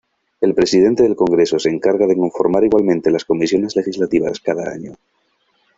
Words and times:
El 0.41 0.55
presidente 0.55 1.03
del 1.03 1.15
congreso 1.15 1.59
se 1.59 1.69
encarga 1.69 2.07
de 2.07 2.17
conformar 2.17 2.63
igualmente 2.63 3.11
las 3.11 3.23
comisiones 3.23 3.75
legislativas 3.75 4.39
cada 4.39 4.67
año. 4.71 4.95